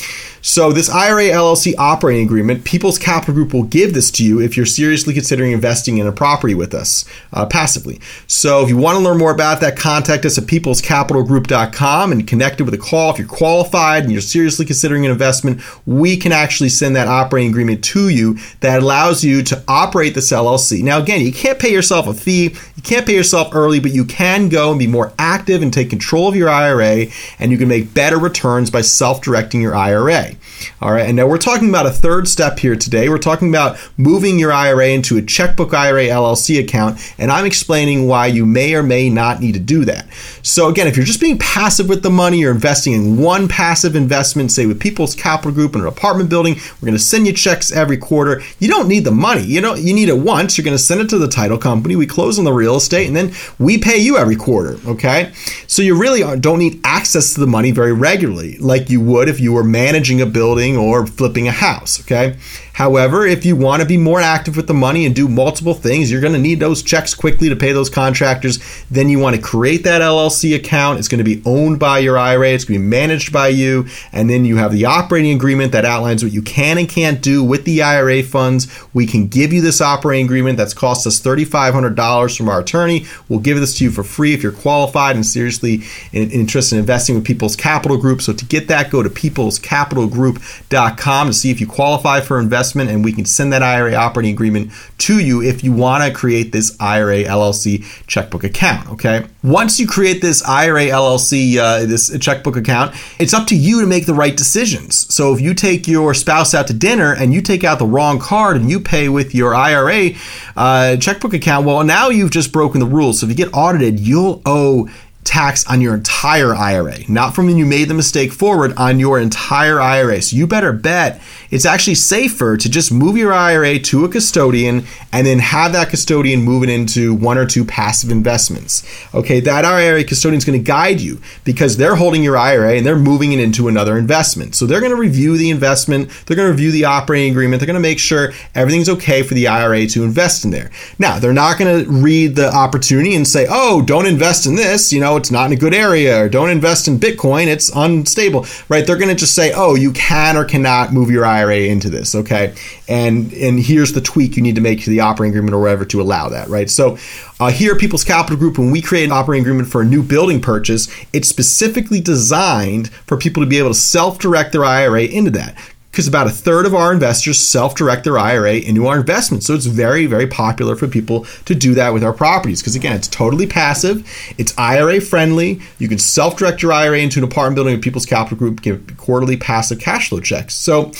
So, 0.47 0.71
this 0.71 0.89
IRA 0.89 1.23
LLC 1.23 1.73
operating 1.77 2.25
agreement, 2.25 2.63
People's 2.63 2.97
Capital 2.97 3.33
Group 3.33 3.53
will 3.53 3.63
give 3.63 3.93
this 3.93 4.09
to 4.11 4.23
you 4.23 4.39
if 4.39 4.55
you're 4.55 4.65
seriously 4.65 5.13
considering 5.13 5.51
investing 5.51 5.97
in 5.97 6.07
a 6.07 6.11
property 6.13 6.55
with 6.55 6.73
us 6.73 7.03
uh, 7.33 7.45
passively. 7.45 7.99
So, 8.27 8.63
if 8.63 8.69
you 8.69 8.77
want 8.77 8.97
to 8.97 9.03
learn 9.03 9.17
more 9.17 9.33
about 9.33 9.59
that, 9.59 9.75
contact 9.75 10.25
us 10.25 10.37
at 10.37 10.45
peoplescapitalgroup.com 10.45 12.11
and 12.13 12.25
connect 12.25 12.61
it 12.61 12.63
with 12.63 12.73
a 12.73 12.77
call. 12.77 13.11
If 13.11 13.19
you're 13.19 13.27
qualified 13.27 14.03
and 14.03 14.11
you're 14.11 14.21
seriously 14.21 14.65
considering 14.65 15.05
an 15.05 15.11
investment, 15.11 15.59
we 15.85 16.15
can 16.15 16.31
actually 16.31 16.69
send 16.69 16.95
that 16.95 17.09
operating 17.09 17.49
agreement 17.49 17.83
to 17.83 18.07
you 18.07 18.37
that 18.61 18.81
allows 18.81 19.25
you 19.25 19.43
to 19.43 19.61
operate 19.67 20.15
this 20.15 20.31
LLC. 20.31 20.81
Now, 20.81 21.01
again, 21.01 21.19
you 21.25 21.33
can't 21.33 21.59
pay 21.59 21.73
yourself 21.73 22.07
a 22.07 22.13
fee, 22.13 22.55
you 22.77 22.83
can't 22.83 23.05
pay 23.05 23.15
yourself 23.15 23.53
early, 23.53 23.81
but 23.81 23.91
you 23.91 24.05
can 24.05 24.47
go 24.47 24.69
and 24.69 24.79
be 24.79 24.87
more 24.87 25.11
active 25.19 25.61
and 25.61 25.73
take 25.73 25.89
control 25.89 26.29
of 26.29 26.37
your 26.37 26.49
IRA, 26.49 27.07
and 27.37 27.51
you 27.51 27.57
can 27.57 27.67
make 27.67 27.93
better 27.93 28.17
returns 28.17 28.71
by 28.71 28.79
self 28.79 29.21
directing 29.21 29.61
your 29.61 29.75
IRA. 29.75 30.36
All 30.81 30.91
right, 30.91 31.07
and 31.07 31.15
now 31.15 31.27
we're 31.27 31.37
talking 31.37 31.69
about 31.69 31.85
a 31.85 31.91
third 31.91 32.27
step 32.27 32.59
here 32.59 32.75
today. 32.75 33.09
We're 33.09 33.17
talking 33.17 33.49
about 33.49 33.77
moving 33.97 34.37
your 34.37 34.51
IRA 34.51 34.89
into 34.89 35.17
a 35.17 35.21
checkbook 35.21 35.73
IRA 35.73 36.05
LLC 36.05 36.59
account, 36.59 36.99
and 37.17 37.31
I'm 37.31 37.45
explaining 37.45 38.07
why 38.07 38.27
you 38.27 38.45
may 38.45 38.75
or 38.75 38.83
may 38.83 39.09
not 39.09 39.39
need 39.39 39.53
to 39.53 39.59
do 39.59 39.85
that. 39.85 40.11
So, 40.43 40.69
again, 40.69 40.87
if 40.87 40.95
you're 40.95 41.05
just 41.05 41.19
being 41.19 41.39
passive 41.39 41.89
with 41.89 42.03
the 42.03 42.09
money, 42.09 42.39
you're 42.39 42.51
investing 42.51 42.93
in 42.93 43.17
one 43.17 43.47
passive 43.47 43.95
investment, 43.95 44.51
say 44.51 44.65
with 44.65 44.79
People's 44.79 45.15
Capital 45.15 45.51
Group 45.51 45.75
in 45.75 45.81
an 45.81 45.87
apartment 45.87 46.29
building, 46.29 46.55
we're 46.55 46.85
going 46.85 46.93
to 46.93 46.99
send 46.99 47.27
you 47.27 47.33
checks 47.33 47.71
every 47.71 47.97
quarter. 47.97 48.41
You 48.59 48.67
don't 48.67 48.87
need 48.87 49.03
the 49.03 49.11
money. 49.11 49.43
You 49.43 49.61
know, 49.61 49.73
you 49.73 49.93
need 49.93 50.09
it 50.09 50.17
once. 50.17 50.57
You're 50.57 50.65
going 50.65 50.77
to 50.77 50.83
send 50.83 51.01
it 51.01 51.09
to 51.09 51.17
the 51.17 51.27
title 51.27 51.57
company. 51.57 51.95
We 51.95 52.05
close 52.05 52.37
on 52.37 52.45
the 52.45 52.53
real 52.53 52.75
estate, 52.75 53.07
and 53.07 53.15
then 53.15 53.33
we 53.59 53.77
pay 53.77 53.97
you 53.97 54.17
every 54.17 54.35
quarter. 54.35 54.77
Okay, 54.85 55.33
so 55.65 55.81
you 55.81 55.99
really 55.99 56.21
don't 56.39 56.59
need 56.59 56.79
access 56.83 57.33
to 57.33 57.39
the 57.39 57.47
money 57.47 57.71
very 57.71 57.93
regularly, 57.93 58.57
like 58.59 58.89
you 58.89 59.01
would 59.01 59.27
if 59.27 59.39
you 59.39 59.53
were 59.53 59.63
managing 59.63 60.21
a 60.21 60.25
building 60.27 60.77
or 60.77 61.05
flipping 61.07 61.47
a 61.47 61.51
house, 61.51 61.99
okay? 62.01 62.37
However, 62.77 63.25
if 63.25 63.43
you 63.43 63.55
want 63.55 63.81
to 63.81 63.87
be 63.87 63.97
more 63.97 64.21
active 64.21 64.55
with 64.55 64.67
the 64.67 64.73
money 64.75 65.07
and 65.07 65.15
do 65.15 65.27
multiple 65.27 65.73
things, 65.73 66.11
you're 66.11 66.21
going 66.21 66.33
to 66.33 66.39
need 66.39 66.59
those 66.59 66.83
checks 66.83 67.15
quickly 67.15 67.49
to 67.49 67.55
pay 67.55 67.71
those 67.71 67.89
contractors. 67.89 68.59
Then 68.91 69.09
you 69.09 69.17
want 69.17 69.35
to 69.35 69.41
create 69.41 69.83
that 69.85 70.03
LLC 70.03 70.55
account. 70.55 70.99
It's 70.99 71.07
going 71.07 71.17
to 71.17 71.23
be 71.23 71.41
owned 71.43 71.79
by 71.79 71.97
your 71.97 72.19
IRA, 72.19 72.49
it's 72.49 72.65
going 72.65 72.79
to 72.79 72.83
be 72.83 72.87
managed 72.87 73.33
by 73.33 73.47
you. 73.47 73.87
And 74.11 74.29
then 74.29 74.45
you 74.45 74.57
have 74.57 74.71
the 74.71 74.85
operating 74.85 75.35
agreement 75.35 75.71
that 75.71 75.85
outlines 75.85 76.23
what 76.23 76.31
you 76.31 76.43
can 76.43 76.77
and 76.77 76.87
can't 76.87 77.19
do 77.19 77.43
with 77.43 77.65
the 77.65 77.81
IRA 77.81 78.21
funds. 78.21 78.67
We 78.93 79.07
can 79.07 79.27
give 79.27 79.51
you 79.51 79.61
this 79.61 79.81
operating 79.81 80.27
agreement 80.27 80.59
that's 80.59 80.75
cost 80.75 81.07
us 81.07 81.19
$3,500 81.19 82.37
from 82.37 82.47
our 82.47 82.59
attorney. 82.59 83.07
We'll 83.27 83.39
give 83.39 83.59
this 83.59 83.75
to 83.79 83.85
you 83.85 83.89
for 83.89 84.03
free 84.03 84.35
if 84.35 84.43
you're 84.43 84.51
qualified 84.51 85.15
and 85.15 85.25
seriously 85.25 85.81
interested 86.13 86.75
in 86.75 86.81
investing 86.81 87.15
with 87.15 87.25
People's 87.25 87.55
Capital 87.55 87.97
Group. 87.97 88.21
So 88.21 88.33
to 88.33 88.45
get 88.45 88.67
that, 88.67 88.91
go 88.91 89.01
to 89.01 89.09
peoplescapitalgroup.com 89.09 91.27
to 91.27 91.33
see 91.33 91.49
if 91.49 91.59
you 91.59 91.65
qualify 91.65 92.21
for 92.21 92.39
investment 92.39 92.66
investment, 92.67 92.89
and 92.89 93.03
we 93.03 93.13
can 93.13 93.25
send 93.25 93.53
that 93.53 93.63
IRA 93.63 93.93
operating 93.93 94.33
agreement 94.33 94.71
to 94.99 95.19
you 95.19 95.41
if 95.41 95.63
you 95.63 95.71
want 95.71 96.03
to 96.03 96.11
create 96.11 96.51
this 96.51 96.75
IRA 96.79 97.23
LLC 97.23 97.83
checkbook 98.07 98.43
account. 98.43 98.89
Okay. 98.91 99.25
Once 99.43 99.79
you 99.79 99.87
create 99.87 100.21
this 100.21 100.43
IRA 100.47 100.87
LLC, 100.87 101.57
uh, 101.57 101.85
this 101.85 102.17
checkbook 102.19 102.57
account, 102.57 102.95
it's 103.19 103.33
up 103.33 103.47
to 103.47 103.55
you 103.55 103.81
to 103.81 103.87
make 103.87 104.05
the 104.05 104.13
right 104.13 104.35
decisions. 104.35 105.13
So 105.13 105.33
if 105.33 105.39
you 105.39 105.53
take 105.53 105.87
your 105.87 106.13
spouse 106.13 106.53
out 106.53 106.67
to 106.67 106.73
dinner 106.73 107.13
and 107.13 107.33
you 107.33 107.41
take 107.41 107.63
out 107.63 107.79
the 107.79 107.85
wrong 107.85 108.19
card 108.19 108.57
and 108.57 108.69
you 108.69 108.79
pay 108.79 109.09
with 109.09 109.33
your 109.33 109.55
IRA 109.55 110.11
uh, 110.55 110.97
checkbook 110.97 111.33
account, 111.33 111.65
well, 111.65 111.83
now 111.83 112.09
you've 112.09 112.31
just 112.31 112.51
broken 112.51 112.79
the 112.79 112.85
rules. 112.85 113.19
So 113.19 113.25
if 113.25 113.29
you 113.29 113.35
get 113.35 113.53
audited, 113.53 113.99
you'll 113.99 114.41
owe 114.45 114.89
tax 115.27 115.67
on 115.67 115.81
your 115.81 115.93
entire 115.93 116.55
IRA, 116.55 116.99
not 117.09 117.35
from 117.35 117.47
when 117.47 117.57
you 117.57 117.65
made 117.65 117.89
the 117.89 117.93
mistake 117.93 118.31
forward 118.31 118.73
on 118.77 118.97
your 118.97 119.19
entire 119.19 119.79
IRA. 119.79 120.21
So 120.21 120.35
you 120.37 120.47
better 120.47 120.71
bet 120.71 121.21
it's 121.49 121.65
actually 121.65 121.95
safer 121.95 122.57
to 122.57 122.69
just 122.69 122.91
move 122.91 123.17
your 123.17 123.33
IRA 123.33 123.79
to 123.79 124.05
a 124.05 124.09
custodian 124.09 124.85
and 125.11 125.25
then 125.25 125.39
have 125.39 125.73
that 125.73 125.89
custodian 125.89 126.41
move 126.41 126.63
it 126.63 126.69
into 126.69 127.13
one 127.13 127.37
or 127.37 127.45
two 127.45 127.63
passive 127.63 128.11
investments. 128.11 128.83
Okay, 129.13 129.39
that 129.39 129.65
IRA 129.65 130.03
custodian 130.03 130.37
is 130.37 130.45
going 130.45 130.59
to 130.59 130.63
guide 130.63 130.99
you 130.99 131.21
because 131.43 131.77
they're 131.77 131.95
holding 131.95 132.23
your 132.23 132.37
IRA 132.37 132.75
and 132.75 132.85
they're 132.85 132.97
moving 132.97 133.31
it 133.31 133.39
into 133.39 133.67
another 133.67 133.97
investment. 133.97 134.55
So 134.55 134.65
they're 134.65 134.79
going 134.79 134.91
to 134.91 134.97
review 134.97 135.37
the 135.37 135.49
investment, 135.49 136.09
they're 136.25 136.37
going 136.37 136.47
to 136.47 136.51
review 136.51 136.71
the 136.71 136.85
operating 136.85 137.31
agreement, 137.31 137.59
they're 137.59 137.67
going 137.67 137.75
to 137.75 137.79
make 137.79 137.99
sure 137.99 138.33
everything's 138.53 138.89
okay 138.89 139.23
for 139.23 139.33
the 139.33 139.47
IRA 139.47 139.87
to 139.87 140.03
invest 140.03 140.45
in 140.45 140.51
there. 140.51 140.71
Now, 140.99 141.19
they're 141.19 141.33
not 141.33 141.57
going 141.57 141.85
to 141.85 141.89
read 141.89 142.35
the 142.35 142.53
opportunity 142.53 143.15
and 143.15 143.27
say, 143.27 143.47
oh, 143.49 143.81
don't 143.81 144.05
invest 144.05 144.45
in 144.45 144.55
this, 144.55 144.91
you 144.91 144.99
know, 144.99 145.17
it's 145.17 145.31
not 145.31 145.47
in 145.47 145.53
a 145.53 145.59
good 145.59 145.73
area, 145.73 146.23
or 146.23 146.29
don't 146.29 146.49
invest 146.49 146.87
in 146.87 146.99
Bitcoin, 146.99 147.47
it's 147.47 147.71
unstable, 147.75 148.45
right? 148.69 148.85
They're 148.85 148.97
going 148.97 149.09
to 149.09 149.15
just 149.15 149.35
say, 149.35 149.53
oh, 149.55 149.75
you 149.75 149.91
can 149.93 150.35
or 150.35 150.45
cannot 150.45 150.93
move 150.93 151.09
your 151.09 151.25
IRA 151.25 151.36
IRA 151.37 151.59
into 151.59 151.89
this, 151.89 152.15
okay? 152.15 152.55
And 152.87 153.33
and 153.33 153.59
here's 153.59 153.93
the 153.93 154.01
tweak 154.01 154.37
you 154.37 154.43
need 154.43 154.55
to 154.55 154.61
make 154.61 154.81
to 154.83 154.89
the 154.89 155.01
operating 155.01 155.33
agreement 155.33 155.53
or 155.53 155.61
whatever 155.61 155.85
to 155.85 156.01
allow 156.01 156.29
that, 156.29 156.47
right? 156.47 156.69
So 156.69 156.97
uh, 157.39 157.51
here 157.51 157.73
at 157.73 157.79
People's 157.79 158.03
Capital 158.03 158.37
Group, 158.37 158.57
when 158.57 158.71
we 158.71 158.81
create 158.81 159.05
an 159.05 159.11
operating 159.11 159.43
agreement 159.43 159.69
for 159.69 159.81
a 159.81 159.85
new 159.85 160.03
building 160.03 160.41
purchase, 160.41 160.87
it's 161.13 161.27
specifically 161.27 162.01
designed 162.01 162.89
for 162.89 163.17
people 163.17 163.43
to 163.43 163.47
be 163.47 163.57
able 163.57 163.69
to 163.69 163.75
self-direct 163.75 164.51
their 164.51 164.65
IRA 164.65 165.03
into 165.03 165.31
that 165.31 165.57
because 165.97 166.07
about 166.07 166.27
a 166.27 166.29
third 166.29 166.67
of 166.67 166.75
our 166.75 166.93
investors 166.93 167.39
self 167.39 167.73
direct 167.73 168.03
their 168.03 168.19
IRA 168.19 168.57
into 168.57 168.85
our 168.85 168.99
investments. 168.99 169.47
So 169.47 169.55
it's 169.55 169.65
very, 169.65 170.05
very 170.05 170.27
popular 170.27 170.75
for 170.75 170.87
people 170.87 171.25
to 171.45 171.55
do 171.55 171.73
that 171.73 171.91
with 171.91 172.03
our 172.03 172.13
properties 172.13 172.61
because, 172.61 172.75
again, 172.75 172.95
it's 172.95 173.07
totally 173.07 173.47
passive, 173.47 174.07
it's 174.37 174.55
IRA 174.59 175.01
friendly. 175.01 175.59
You 175.79 175.87
can 175.87 175.97
self 175.97 176.37
direct 176.37 176.61
your 176.61 176.71
IRA 176.71 176.99
into 176.99 177.19
an 177.19 177.23
apartment 177.23 177.55
building 177.55 177.73
with 177.73 177.83
People's 177.83 178.05
Capital 178.05 178.37
Group, 178.37 178.61
give 178.61 178.95
quarterly 178.97 179.37
passive 179.37 179.79
cash 179.79 180.09
flow 180.09 180.19
checks. 180.19 180.53
So, 180.53 180.91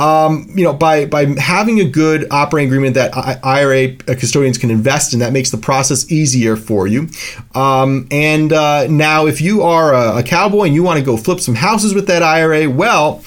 um, 0.00 0.48
you 0.56 0.64
know, 0.64 0.72
by 0.72 1.06
by 1.06 1.26
having 1.38 1.78
a 1.78 1.88
good 1.88 2.26
operating 2.32 2.68
agreement 2.68 2.94
that 2.94 3.16
IRA 3.44 3.94
custodians 3.94 4.58
can 4.58 4.72
invest 4.72 5.14
in, 5.14 5.20
that 5.20 5.32
makes 5.32 5.52
the 5.52 5.56
process 5.56 6.10
easier 6.10 6.56
for 6.56 6.88
you. 6.88 7.08
Um, 7.54 8.08
and 8.10 8.52
uh, 8.52 8.88
now, 8.88 9.26
if 9.26 9.40
you 9.40 9.62
are 9.62 9.94
a, 9.94 10.18
a 10.18 10.22
cowboy 10.24 10.64
and 10.64 10.74
you 10.74 10.82
want 10.82 10.98
to 10.98 11.04
go 11.04 11.16
flip 11.16 11.38
some 11.38 11.54
houses 11.54 11.94
with 11.94 12.08
that 12.08 12.24
IRA, 12.24 12.68
well 12.68 13.22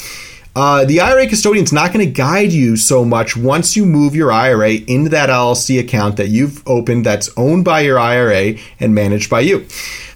uh, 0.56 0.86
the 0.86 1.02
IRA 1.02 1.28
custodian 1.28 1.66
is 1.66 1.74
not 1.74 1.92
going 1.92 2.06
to 2.06 2.12
guide 2.12 2.54
you 2.54 2.78
so 2.78 3.04
much 3.04 3.36
once 3.36 3.76
you 3.76 3.86
move 3.86 4.16
your 4.16 4.32
IRA 4.32 4.76
into 4.88 5.10
that 5.10 5.30
LLC 5.30 5.80
account 5.80 6.16
that 6.16 6.30
you've 6.30 6.66
opened 6.66 7.06
that's 7.06 7.30
owned 7.36 7.66
by 7.66 7.82
your 7.82 8.00
IRA 8.00 8.56
and 8.80 8.96
managed 8.96 9.30
by 9.30 9.42
you. 9.42 9.66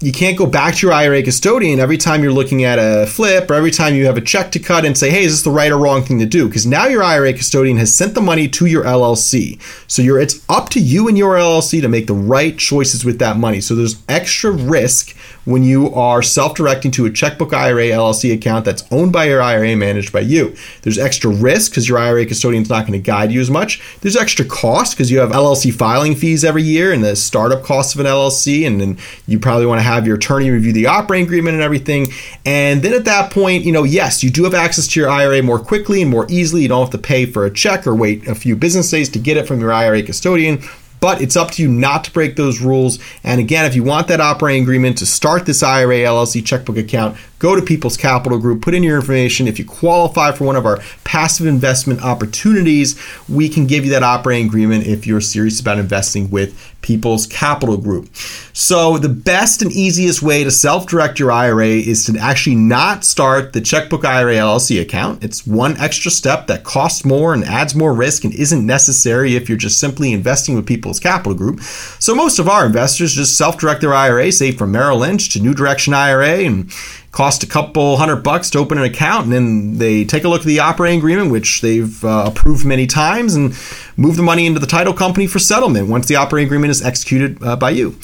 You 0.01 0.13
can't 0.13 0.37
go 0.37 0.45
back 0.45 0.75
to 0.75 0.87
your 0.87 0.93
IRA 0.93 1.21
custodian 1.21 1.81
every 1.81 1.97
time 1.97 2.23
you're 2.23 2.31
looking 2.31 2.63
at 2.63 2.79
a 2.79 3.05
flip 3.05 3.51
or 3.51 3.55
every 3.55 3.71
time 3.71 3.95
you 3.95 4.05
have 4.05 4.15
a 4.15 4.21
check 4.21 4.49
to 4.53 4.59
cut 4.59 4.85
and 4.85 4.97
say, 4.97 5.09
hey, 5.09 5.25
is 5.25 5.33
this 5.33 5.41
the 5.41 5.51
right 5.51 5.69
or 5.69 5.77
wrong 5.77 6.03
thing 6.03 6.19
to 6.19 6.25
do? 6.25 6.47
Because 6.47 6.65
now 6.65 6.85
your 6.85 7.03
IRA 7.03 7.33
custodian 7.33 7.75
has 7.75 7.93
sent 7.93 8.15
the 8.15 8.21
money 8.21 8.47
to 8.47 8.65
your 8.65 8.85
LLC. 8.85 9.61
So 9.91 10.01
it's 10.15 10.41
up 10.47 10.69
to 10.69 10.79
you 10.79 11.09
and 11.09 11.17
your 11.17 11.35
LLC 11.35 11.81
to 11.81 11.89
make 11.89 12.07
the 12.07 12.13
right 12.13 12.57
choices 12.57 13.03
with 13.03 13.19
that 13.19 13.35
money. 13.35 13.59
So 13.59 13.75
there's 13.75 14.01
extra 14.07 14.51
risk 14.51 15.17
when 15.43 15.63
you 15.63 15.93
are 15.93 16.21
self-directing 16.21 16.91
to 16.91 17.05
a 17.05 17.09
checkbook 17.09 17.53
IRA 17.53 17.87
LLC 17.87 18.33
account 18.33 18.63
that's 18.63 18.85
owned 18.91 19.11
by 19.11 19.25
your 19.25 19.41
IRA 19.41 19.75
managed 19.75 20.13
by 20.13 20.19
you. 20.21 20.55
There's 20.83 20.97
extra 20.97 21.29
risk 21.29 21.71
because 21.71 21.89
your 21.89 21.97
IRA 21.97 22.25
custodian 22.25 22.63
is 22.63 22.69
not 22.69 22.87
going 22.87 22.93
to 22.93 23.05
guide 23.05 23.33
you 23.33 23.41
as 23.41 23.49
much. 23.49 23.81
There's 23.99 24.15
extra 24.15 24.45
cost 24.45 24.95
because 24.95 25.11
you 25.11 25.19
have 25.19 25.31
LLC 25.31 25.73
filing 25.73 26.15
fees 26.15 26.45
every 26.45 26.63
year 26.63 26.93
and 26.93 27.03
the 27.03 27.17
startup 27.17 27.63
costs 27.63 27.95
of 27.95 27.99
an 27.99 28.05
LLC, 28.05 28.65
and 28.65 28.79
then 28.79 28.97
you 29.27 29.39
probably 29.39 29.65
want 29.65 29.79
to 29.79 29.88
have 29.89 30.07
your 30.07 30.15
attorney 30.15 30.49
review 30.49 30.73
the 30.73 30.87
operating 30.87 31.25
agreement 31.25 31.55
and 31.55 31.63
everything. 31.63 32.07
And 32.45 32.81
then 32.81 32.93
at 32.93 33.05
that 33.05 33.31
point, 33.31 33.65
you 33.65 33.71
know, 33.71 33.83
yes, 33.83 34.23
you 34.23 34.29
do 34.29 34.43
have 34.43 34.53
access 34.53 34.87
to 34.87 34.99
your 34.99 35.09
IRA 35.09 35.41
more 35.43 35.59
quickly 35.59 36.01
and 36.01 36.09
more 36.09 36.25
easily. 36.29 36.61
You 36.61 36.69
don't 36.69 36.81
have 36.81 36.91
to 36.91 36.97
pay 36.97 37.25
for 37.25 37.45
a 37.45 37.51
check 37.51 37.85
or 37.85 37.95
wait 37.95 38.27
a 38.27 38.35
few 38.35 38.55
business 38.55 38.89
days 38.89 39.09
to 39.09 39.19
get 39.19 39.37
it 39.37 39.47
from 39.47 39.59
your 39.59 39.73
IRA 39.73 40.03
custodian 40.03 40.61
but 40.99 41.21
it's 41.21 41.35
up 41.35 41.51
to 41.51 41.61
you 41.61 41.69
not 41.69 42.03
to 42.03 42.11
break 42.11 42.35
those 42.35 42.59
rules. 42.59 42.99
And 43.23 43.39
again, 43.39 43.65
if 43.65 43.75
you 43.75 43.83
want 43.83 44.07
that 44.09 44.19
operating 44.19 44.63
agreement 44.63 44.97
to 44.97 45.05
start 45.05 45.45
this 45.45 45.63
IRA 45.63 45.99
LLC 45.99 46.45
checkbook 46.45 46.77
account, 46.77 47.17
go 47.39 47.55
to 47.55 47.61
People's 47.61 47.97
Capital 47.97 48.37
Group, 48.37 48.61
put 48.61 48.73
in 48.73 48.83
your 48.83 48.97
information. 48.97 49.47
If 49.47 49.57
you 49.57 49.65
qualify 49.65 50.33
for 50.33 50.43
one 50.43 50.57
of 50.57 50.65
our 50.65 50.79
passive 51.05 51.47
investment 51.47 52.03
opportunities, 52.03 53.01
we 53.27 53.49
can 53.49 53.65
give 53.65 53.85
you 53.85 53.91
that 53.91 54.03
operating 54.03 54.47
agreement 54.47 54.85
if 54.85 55.07
you're 55.07 55.21
serious 55.21 55.59
about 55.59 55.79
investing 55.79 56.29
with 56.29 56.53
People's 56.81 57.25
Capital 57.25 57.77
Group. 57.77 58.13
So, 58.53 58.97
the 58.97 59.09
best 59.09 59.61
and 59.61 59.71
easiest 59.71 60.21
way 60.21 60.43
to 60.43 60.51
self 60.51 60.87
direct 60.87 61.19
your 61.19 61.31
IRA 61.31 61.67
is 61.67 62.05
to 62.05 62.17
actually 62.17 62.55
not 62.55 63.03
start 63.03 63.53
the 63.53 63.61
Checkbook 63.61 64.05
IRA 64.05 64.35
LLC 64.35 64.81
account. 64.81 65.23
It's 65.23 65.45
one 65.45 65.77
extra 65.77 66.11
step 66.11 66.47
that 66.47 66.63
costs 66.63 67.05
more 67.05 67.33
and 67.33 67.43
adds 67.43 67.75
more 67.75 67.93
risk 67.93 68.23
and 68.23 68.33
isn't 68.33 68.65
necessary 68.65 69.35
if 69.35 69.49
you're 69.49 69.57
just 69.57 69.79
simply 69.79 70.13
investing 70.13 70.55
with 70.55 70.65
People's 70.65 70.99
Capital 70.99 71.33
Group. 71.33 71.61
So, 71.99 72.15
most 72.15 72.39
of 72.39 72.49
our 72.49 72.65
investors 72.65 73.15
just 73.15 73.37
self 73.37 73.57
direct 73.57 73.81
their 73.81 73.93
IRA, 73.93 74.31
say 74.31 74.51
from 74.51 74.71
Merrill 74.71 74.99
Lynch 74.99 75.29
to 75.33 75.39
New 75.39 75.53
Direction 75.53 75.93
IRA, 75.93 76.39
and 76.39 76.71
cost 77.11 77.43
a 77.43 77.47
couple 77.47 77.97
hundred 77.97 78.17
bucks 78.17 78.49
to 78.51 78.59
open 78.59 78.77
an 78.77 78.83
account 78.83 79.25
and 79.25 79.33
then 79.33 79.77
they 79.77 80.05
take 80.05 80.23
a 80.23 80.27
look 80.27 80.41
at 80.41 80.47
the 80.47 80.59
operating 80.59 80.99
agreement 80.99 81.31
which 81.31 81.61
they've 81.61 82.03
uh, 82.05 82.25
approved 82.27 82.65
many 82.65 82.85
times 82.85 83.33
and 83.35 83.49
move 83.97 84.15
the 84.15 84.23
money 84.23 84.45
into 84.45 84.59
the 84.59 84.67
title 84.67 84.93
company 84.93 85.25
for 85.25 85.39
settlement 85.39 85.87
once 85.89 86.07
the 86.07 86.15
operating 86.15 86.47
agreement 86.47 86.69
is 86.71 86.81
executed 86.83 87.41
uh, 87.43 87.55
by 87.55 87.71
you. 87.71 87.97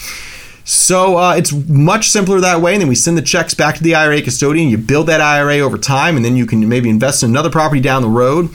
So 0.64 1.18
uh, 1.18 1.36
it's 1.36 1.54
much 1.54 2.10
simpler 2.10 2.40
that 2.42 2.62
way 2.62 2.74
and 2.74 2.82
then 2.82 2.90
we 2.90 2.96
send 2.96 3.18
the 3.18 3.22
checks 3.22 3.54
back 3.54 3.76
to 3.76 3.84
the 3.84 3.94
ira 3.94 4.20
custodian. 4.24 4.70
You 4.70 4.80
build 4.80 5.06
that 5.08 5.22
ira 5.22 5.60
over 5.60 5.78
time 5.78 6.16
and 6.16 6.26
then 6.26 6.36
you 6.36 6.48
can 6.48 6.68
maybe 6.68 6.90
invest 6.90 7.22
in 7.22 7.30
another 7.30 7.52
property 7.52 7.82
down 7.82 8.02
the 8.02 8.10
road 8.10 8.50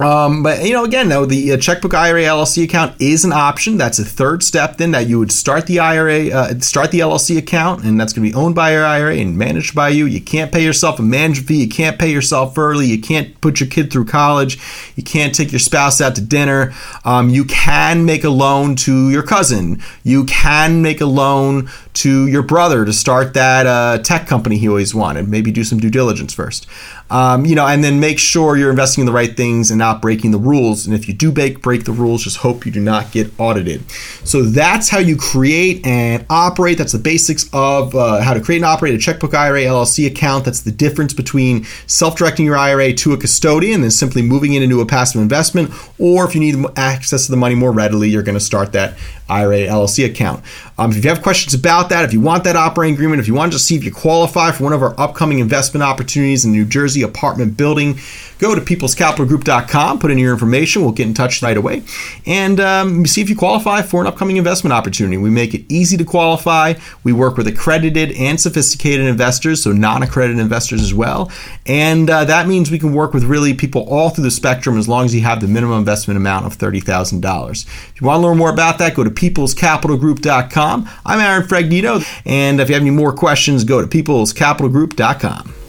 um, 0.00 0.42
but 0.42 0.64
you 0.64 0.72
know, 0.72 0.84
again, 0.84 1.08
though, 1.08 1.26
the 1.26 1.52
uh, 1.52 1.56
checkbook 1.58 1.92
IRA 1.92 2.22
LLC 2.22 2.64
account 2.64 3.00
is 3.00 3.24
an 3.24 3.32
option. 3.32 3.76
That's 3.76 3.98
a 3.98 4.04
third 4.04 4.42
step. 4.42 4.78
Then 4.78 4.92
that 4.92 5.06
you 5.06 5.18
would 5.18 5.30
start 5.30 5.66
the 5.66 5.80
IRA, 5.80 6.30
uh, 6.30 6.58
start 6.60 6.90
the 6.90 7.00
LLC 7.00 7.36
account, 7.36 7.84
and 7.84 8.00
that's 8.00 8.12
going 8.12 8.26
to 8.26 8.32
be 8.32 8.34
owned 8.34 8.54
by 8.54 8.72
your 8.72 8.86
IRA 8.86 9.16
and 9.16 9.36
managed 9.36 9.74
by 9.74 9.90
you. 9.90 10.06
You 10.06 10.20
can't 10.20 10.50
pay 10.50 10.64
yourself 10.64 10.98
a 10.98 11.02
management 11.02 11.46
fee. 11.46 11.62
You 11.62 11.68
can't 11.68 11.98
pay 11.98 12.10
yourself 12.10 12.56
early. 12.56 12.86
You 12.86 13.00
can't 13.00 13.38
put 13.40 13.60
your 13.60 13.68
kid 13.68 13.92
through 13.92 14.06
college. 14.06 14.58
You 14.96 15.02
can't 15.02 15.34
take 15.34 15.52
your 15.52 15.58
spouse 15.58 16.00
out 16.00 16.14
to 16.16 16.22
dinner. 16.22 16.72
Um, 17.04 17.28
you 17.28 17.44
can 17.44 18.04
make 18.06 18.24
a 18.24 18.30
loan 18.30 18.76
to 18.76 19.10
your 19.10 19.22
cousin. 19.22 19.82
You 20.02 20.24
can 20.24 20.80
make 20.80 21.00
a 21.00 21.06
loan 21.06 21.68
to 21.94 22.26
your 22.26 22.42
brother 22.42 22.86
to 22.86 22.92
start 22.92 23.34
that 23.34 23.66
uh, 23.66 23.98
tech 23.98 24.26
company 24.26 24.56
he 24.56 24.68
always 24.68 24.94
wanted. 24.94 25.28
Maybe 25.28 25.52
do 25.52 25.64
some 25.64 25.78
due 25.78 25.90
diligence 25.90 26.32
first. 26.32 26.66
Um, 27.12 27.44
you 27.44 27.54
know, 27.54 27.66
and 27.66 27.84
then 27.84 28.00
make 28.00 28.18
sure 28.18 28.56
you're 28.56 28.70
investing 28.70 29.02
in 29.02 29.06
the 29.06 29.12
right 29.12 29.36
things 29.36 29.70
and 29.70 29.78
not 29.78 30.00
breaking 30.00 30.30
the 30.30 30.38
rules. 30.38 30.86
And 30.86 30.94
if 30.94 31.06
you 31.06 31.12
do 31.12 31.30
break 31.30 31.60
break 31.60 31.84
the 31.84 31.92
rules, 31.92 32.24
just 32.24 32.38
hope 32.38 32.64
you 32.64 32.72
do 32.72 32.80
not 32.80 33.12
get 33.12 33.30
audited. 33.38 33.88
So 34.24 34.42
that's 34.42 34.88
how 34.88 34.98
you 34.98 35.16
create 35.18 35.86
and 35.86 36.24
operate. 36.30 36.78
That's 36.78 36.92
the 36.92 36.98
basics 36.98 37.50
of 37.52 37.94
uh, 37.94 38.22
how 38.22 38.32
to 38.32 38.40
create 38.40 38.58
and 38.58 38.64
operate 38.64 38.94
a 38.94 38.98
checkbook 38.98 39.34
IRA 39.34 39.60
LLC 39.60 40.06
account. 40.06 40.46
That's 40.46 40.62
the 40.62 40.72
difference 40.72 41.12
between 41.12 41.64
self-directing 41.86 42.46
your 42.46 42.56
IRA 42.56 42.94
to 42.94 43.12
a 43.12 43.18
custodian 43.18 43.82
and 43.82 43.92
simply 43.92 44.22
moving 44.22 44.54
it 44.54 44.62
into 44.62 44.80
a 44.80 44.86
passive 44.86 45.20
investment. 45.20 45.70
Or 45.98 46.24
if 46.24 46.34
you 46.34 46.40
need 46.40 46.64
access 46.76 47.26
to 47.26 47.30
the 47.30 47.36
money 47.36 47.54
more 47.54 47.72
readily, 47.72 48.08
you're 48.08 48.22
going 48.22 48.38
to 48.38 48.40
start 48.40 48.72
that 48.72 48.96
IRA 49.32 49.66
LLC 49.66 50.04
account. 50.04 50.44
Um, 50.78 50.90
if 50.90 51.04
you 51.04 51.10
have 51.10 51.22
questions 51.22 51.54
about 51.54 51.88
that, 51.90 52.04
if 52.04 52.12
you 52.12 52.20
want 52.20 52.44
that 52.44 52.56
operating 52.56 52.94
agreement, 52.94 53.20
if 53.20 53.28
you 53.28 53.34
want 53.34 53.52
to 53.52 53.58
see 53.58 53.76
if 53.76 53.84
you 53.84 53.92
qualify 53.92 54.50
for 54.52 54.64
one 54.64 54.72
of 54.72 54.82
our 54.82 54.98
upcoming 54.98 55.38
investment 55.38 55.82
opportunities 55.82 56.44
in 56.44 56.52
New 56.52 56.64
Jersey 56.64 57.02
apartment 57.02 57.56
building, 57.56 57.98
go 58.38 58.54
to 58.54 58.60
peoplescapitalgroup.com, 58.60 60.00
put 60.00 60.10
in 60.10 60.18
your 60.18 60.32
information. 60.32 60.82
We'll 60.82 60.90
get 60.90 61.06
in 61.06 61.14
touch 61.14 61.42
right 61.42 61.56
away 61.56 61.82
and 62.26 62.58
um, 62.58 63.06
see 63.06 63.20
if 63.20 63.30
you 63.30 63.36
qualify 63.36 63.82
for 63.82 64.00
an 64.00 64.08
upcoming 64.08 64.36
investment 64.36 64.72
opportunity. 64.72 65.16
We 65.16 65.30
make 65.30 65.54
it 65.54 65.64
easy 65.68 65.96
to 65.96 66.04
qualify. 66.04 66.74
We 67.04 67.12
work 67.12 67.36
with 67.36 67.46
accredited 67.46 68.12
and 68.12 68.40
sophisticated 68.40 69.06
investors, 69.06 69.62
so 69.62 69.70
non 69.70 70.02
accredited 70.02 70.40
investors 70.40 70.82
as 70.82 70.92
well. 70.92 71.30
And 71.66 72.10
uh, 72.10 72.24
that 72.24 72.48
means 72.48 72.70
we 72.70 72.80
can 72.80 72.92
work 72.92 73.14
with 73.14 73.22
really 73.22 73.54
people 73.54 73.82
all 73.88 74.10
through 74.10 74.24
the 74.24 74.30
spectrum 74.32 74.76
as 74.76 74.88
long 74.88 75.04
as 75.04 75.14
you 75.14 75.20
have 75.20 75.40
the 75.40 75.46
minimum 75.46 75.78
investment 75.78 76.16
amount 76.16 76.46
of 76.46 76.58
$30,000. 76.58 77.64
If 77.64 78.00
you 78.00 78.06
want 78.06 78.20
to 78.20 78.26
learn 78.26 78.38
more 78.38 78.50
about 78.50 78.78
that, 78.78 78.96
go 78.96 79.04
to 79.04 79.10
peoplescapitalgroup.com. 79.22 80.88
I'm 81.06 81.20
Aaron 81.20 81.46
Fragnito, 81.46 82.04
and 82.26 82.60
if 82.60 82.68
you 82.68 82.74
have 82.74 82.82
any 82.82 82.90
more 82.90 83.12
questions, 83.12 83.62
go 83.64 83.80
to 83.80 83.86
peoplescapitalgroup.com. 83.86 85.61